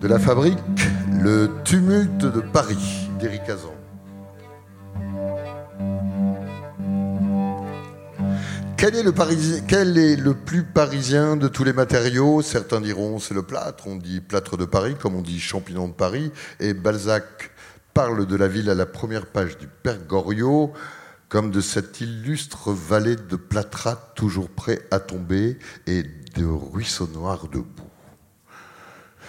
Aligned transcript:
De 0.00 0.08
la 0.08 0.18
fabrique, 0.18 0.58
le 1.22 1.50
tumulte 1.64 2.18
de 2.18 2.40
Paris, 2.40 3.08
d'Éric 3.18 3.48
Azan. 3.48 3.74
Quel 8.76 8.94
est, 8.94 10.16
le 10.16 10.34
plus 10.34 10.62
parisien 10.62 11.36
de 11.36 11.48
tous 11.48 11.64
les 11.64 11.72
matériaux? 11.72 12.42
Certains 12.42 12.80
diront 12.82 13.18
c'est 13.18 13.34
le 13.34 13.42
plâtre, 13.42 13.86
on 13.86 13.96
dit 13.96 14.20
plâtre 14.20 14.58
de 14.58 14.66
Paris 14.66 14.94
comme 15.00 15.14
on 15.14 15.22
dit 15.22 15.40
champignon 15.40 15.88
de 15.88 15.94
Paris, 15.94 16.30
et 16.60 16.74
Balzac 16.74 17.50
parle 17.94 18.26
de 18.26 18.36
la 18.36 18.48
ville 18.48 18.68
à 18.68 18.74
la 18.74 18.86
première 18.86 19.26
page 19.26 19.56
du 19.56 19.66
Père 19.66 20.04
Goriot 20.06 20.74
comme 21.28 21.50
de 21.50 21.60
cette 21.60 22.00
illustre 22.02 22.72
vallée 22.72 23.16
de 23.16 23.36
plâtras 23.36 23.96
toujours 24.14 24.50
prêt 24.50 24.80
à 24.90 25.00
tomber 25.00 25.58
et 25.86 26.04
de 26.36 26.44
ruisseaux 26.44 27.08
noirs 27.08 27.48
de 27.48 27.58
boue. 27.58 27.85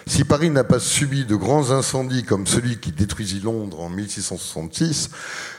Si 0.06 0.24
Paris 0.24 0.50
n'a 0.50 0.64
pas 0.64 0.78
subi 0.78 1.24
de 1.24 1.36
grands 1.36 1.70
incendies 1.70 2.24
comme 2.24 2.46
celui 2.46 2.78
qui 2.78 2.92
détruisit 2.92 3.40
Londres 3.40 3.80
en 3.80 3.88
1666, 3.88 5.10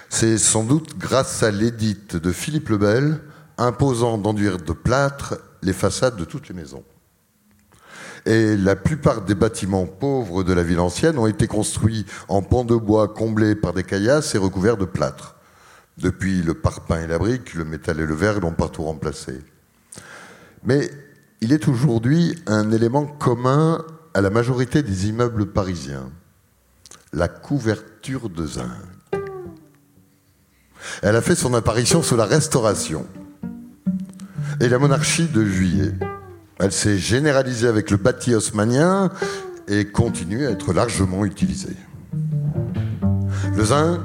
c'est 0.09 0.37
sans 0.37 0.63
doute 0.63 0.97
grâce 0.97 1.43
à 1.43 1.51
l'édite 1.51 2.15
de 2.15 2.31
Philippe 2.31 2.69
le 2.69 2.77
Bel 2.77 3.21
imposant 3.57 4.17
d'enduire 4.17 4.57
de 4.57 4.73
plâtre 4.73 5.37
les 5.61 5.73
façades 5.73 6.15
de 6.15 6.25
toutes 6.25 6.47
les 6.47 6.55
maisons. 6.55 6.83
Et 8.25 8.57
la 8.57 8.75
plupart 8.75 9.21
des 9.21 9.35
bâtiments 9.35 9.85
pauvres 9.85 10.43
de 10.43 10.53
la 10.53 10.63
ville 10.63 10.79
ancienne 10.79 11.17
ont 11.17 11.27
été 11.27 11.47
construits 11.47 12.05
en 12.27 12.41
pans 12.41 12.65
de 12.65 12.75
bois 12.75 13.07
comblés 13.07 13.55
par 13.55 13.73
des 13.73 13.83
caillasses 13.83 14.35
et 14.35 14.37
recouverts 14.37 14.77
de 14.77 14.85
plâtre. 14.85 15.35
Depuis 15.97 16.41
le 16.41 16.53
parpaing 16.53 17.03
et 17.03 17.07
la 17.07 17.19
brique, 17.19 17.53
le 17.53 17.65
métal 17.65 17.99
et 17.99 18.05
le 18.05 18.15
verre 18.15 18.39
l'ont 18.39 18.53
partout 18.53 18.83
remplacé. 18.83 19.39
Mais 20.63 20.89
il 21.41 21.53
est 21.53 21.67
aujourd'hui 21.67 22.35
un 22.47 22.71
élément 22.71 23.05
commun 23.05 23.85
à 24.13 24.21
la 24.21 24.29
majorité 24.29 24.83
des 24.83 25.07
immeubles 25.07 25.47
parisiens, 25.47 26.09
la 27.13 27.27
couverture 27.27 28.29
de 28.29 28.45
zinc. 28.45 28.69
Elle 31.01 31.15
a 31.15 31.21
fait 31.21 31.35
son 31.35 31.53
apparition 31.53 32.01
sous 32.01 32.15
la 32.15 32.25
Restauration 32.25 33.05
et 34.59 34.69
la 34.69 34.79
monarchie 34.79 35.27
de 35.27 35.43
Juillet. 35.45 35.93
Elle 36.59 36.71
s'est 36.71 36.97
généralisée 36.97 37.67
avec 37.67 37.91
le 37.91 37.97
bâti 37.97 38.35
haussmanien 38.35 39.11
et 39.67 39.85
continue 39.85 40.45
à 40.45 40.51
être 40.51 40.73
largement 40.73 41.25
utilisée. 41.25 41.77
Le 43.55 43.63
zinc 43.63 43.99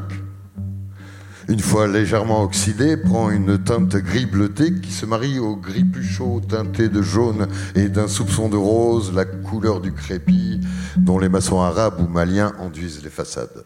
une 1.48 1.61
fois 1.61 1.87
légèrement 1.87 2.42
oxydé, 2.42 2.97
prend 2.97 3.31
une 3.31 3.59
teinte 3.59 3.97
gris 3.97 4.27
bleuté 4.27 4.75
qui 4.81 4.92
se 4.92 5.06
marie 5.06 5.39
au 5.39 5.56
gris 5.56 5.84
plus 5.84 6.05
teinté 6.48 6.89
de 6.89 7.03
jaune 7.03 7.48
et 7.75 7.89
d'un 7.89 8.09
soupçon 8.09 8.48
de 8.48 8.56
rose, 8.56 9.12
la 9.14 9.25
couleur 9.25 9.81
du 9.81 9.92
crépi 9.92 10.61
dont 10.97 11.19
les 11.19 11.28
maçons 11.28 11.61
arabes 11.61 12.00
ou 12.00 12.09
maliens 12.09 12.53
enduisent 12.59 13.03
les 13.03 13.11
façades. 13.11 13.65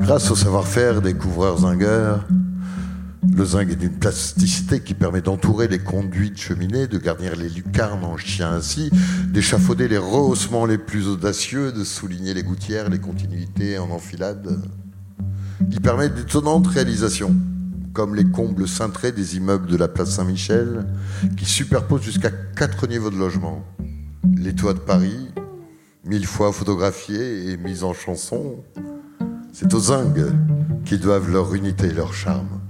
Grâce 0.00 0.30
au 0.30 0.36
savoir-faire 0.36 1.02
des 1.02 1.14
couvreurs 1.14 1.58
zingueurs, 1.58 2.24
le 3.34 3.44
zinc 3.44 3.70
est 3.70 3.76
d'une 3.76 3.98
plasticité 3.98 4.80
qui 4.80 4.94
permet 4.94 5.20
d'entourer 5.20 5.68
les 5.68 5.80
conduits 5.80 6.30
de 6.30 6.38
cheminée, 6.38 6.86
de 6.86 6.98
garnir 6.98 7.36
les 7.36 7.48
lucarnes 7.48 8.04
en 8.04 8.16
chien 8.16 8.52
ainsi, 8.52 8.90
d'échafauder 9.28 9.88
les 9.88 9.98
rehaussements 9.98 10.64
les 10.64 10.78
plus 10.78 11.08
audacieux, 11.08 11.72
de 11.72 11.84
souligner 11.84 12.34
les 12.34 12.42
gouttières, 12.42 12.88
les 12.88 13.00
continuités 13.00 13.78
en 13.78 13.90
enfilade. 13.90 14.58
Il 15.70 15.80
permet 15.80 16.08
d'étonnantes 16.08 16.66
réalisations, 16.66 17.34
comme 17.92 18.14
les 18.14 18.24
combles 18.24 18.68
cintrés 18.68 19.12
des 19.12 19.36
immeubles 19.36 19.66
de 19.66 19.76
la 19.76 19.88
place 19.88 20.10
Saint-Michel, 20.10 20.86
qui 21.36 21.44
superposent 21.44 22.02
jusqu'à 22.02 22.30
quatre 22.30 22.86
niveaux 22.86 23.10
de 23.10 23.16
logement. 23.16 23.64
Les 24.36 24.54
toits 24.54 24.74
de 24.74 24.80
Paris, 24.80 25.30
mille 26.04 26.26
fois 26.26 26.52
photographiés 26.52 27.50
et 27.50 27.56
mis 27.56 27.84
en 27.84 27.94
chanson, 27.94 28.62
c'est 29.52 29.72
aux 29.72 29.80
zinc 29.80 30.18
qui 30.84 30.98
doivent 30.98 31.30
leur 31.30 31.54
unité 31.54 31.86
et 31.86 31.92
leur 31.92 32.12
charme. 32.12 32.60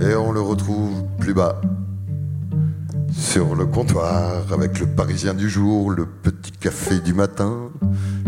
Et 0.00 0.14
on 0.14 0.32
le 0.32 0.40
retrouve 0.40 1.04
plus 1.18 1.34
bas, 1.34 1.60
sur 3.10 3.54
le 3.54 3.66
comptoir, 3.66 4.52
avec 4.52 4.80
le 4.80 4.86
parisien 4.86 5.34
du 5.34 5.48
jour, 5.48 5.90
le 5.90 6.06
petit 6.06 6.52
café 6.52 7.00
du 7.00 7.14
matin, 7.14 7.70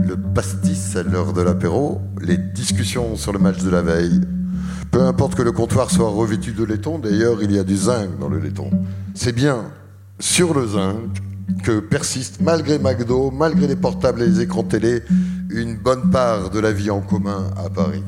le 0.06 0.16
pastis 0.16 0.96
à 0.96 1.02
l'heure 1.02 1.32
de 1.32 1.42
l'apéro, 1.42 2.00
les 2.20 2.36
discussions 2.36 3.16
sur 3.16 3.32
le 3.32 3.38
match 3.38 3.62
de 3.62 3.70
la 3.70 3.82
veille. 3.82 4.20
Peu 4.92 5.02
importe 5.02 5.34
que 5.34 5.42
le 5.42 5.52
comptoir 5.52 5.90
soit 5.90 6.08
revêtu 6.08 6.52
de 6.52 6.64
laiton, 6.64 6.98
d'ailleurs 6.98 7.42
il 7.42 7.52
y 7.52 7.58
a 7.58 7.64
du 7.64 7.76
zinc 7.76 8.18
dans 8.20 8.28
le 8.28 8.38
laiton. 8.38 8.70
C'est 9.14 9.32
bien 9.32 9.64
sur 10.20 10.54
le 10.54 10.66
zinc 10.66 11.20
que 11.62 11.80
persiste, 11.80 12.40
malgré 12.40 12.78
McDo, 12.78 13.30
malgré 13.30 13.66
les 13.66 13.76
portables 13.76 14.22
et 14.22 14.26
les 14.26 14.40
écrans 14.40 14.62
télé, 14.62 15.02
une 15.50 15.76
bonne 15.76 16.10
part 16.10 16.50
de 16.50 16.60
la 16.60 16.72
vie 16.72 16.90
en 16.90 17.00
commun 17.00 17.50
à 17.56 17.68
Paris. 17.68 18.02